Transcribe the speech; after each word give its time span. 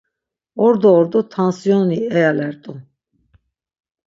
Ordo 0.67 0.87
ordo 1.01 1.19
tansiyoni 1.33 1.99
eyalert̆u. 2.17 2.73